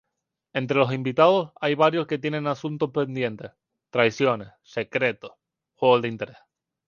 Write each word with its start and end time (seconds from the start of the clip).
Entre 0.53 0.79
los 0.79 0.91
invitados 0.95 1.51
hay 1.61 1.75
varios 1.75 2.07
que 2.07 2.17
tienen 2.17 2.47
asuntos 2.47 2.89
pendientes: 2.89 3.51
traiciones, 3.91 4.47
secretos, 4.63 5.33
juegos 5.75 6.01
de 6.01 6.07
intereses. 6.07 6.43